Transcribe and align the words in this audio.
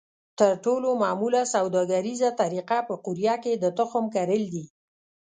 تر 0.39 0.51
ټولو 0.65 0.89
معموله 1.03 1.41
سوداګریزه 1.55 2.29
طریقه 2.41 2.77
په 2.87 2.93
قوریه 3.05 3.35
کې 3.43 3.53
د 3.63 3.65
تخم 3.77 4.03
کرل 4.15 4.43
دي. 4.53 4.65